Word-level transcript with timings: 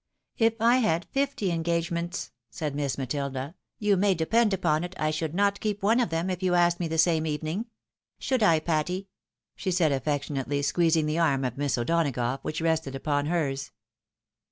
"If 0.49 0.55
I 0.59 0.77
had 0.77 1.05
fifty 1.11 1.51
engagements," 1.51 2.31
said 2.49 2.73
Miss 2.73 2.97
Matilda," 2.97 3.53
you 3.77 3.95
may 3.97 4.15
depend 4.15 4.51
upon 4.51 4.83
it 4.83 4.95
I 4.99 5.11
should 5.11 5.35
not 5.35 5.59
keep 5.59 5.83
one 5.83 5.99
of 5.99 6.09
them, 6.09 6.31
if 6.31 6.41
you 6.41 6.55
asked 6.55 6.79
me 6.79 6.87
the 6.87 6.97
same 6.97 7.27
evening. 7.27 7.67
Should 8.17 8.41
I, 8.41 8.61
Patty?" 8.61 9.09
she 9.55 9.69
said, 9.69 9.91
affectionately 9.91 10.63
squeezing 10.63 11.05
the 11.05 11.19
arm 11.19 11.45
of 11.45 11.55
Miss 11.55 11.77
O'Donagough, 11.77 12.39
which 12.41 12.61
rested 12.61 12.95
upon 12.95 13.27
hers. 13.27 13.69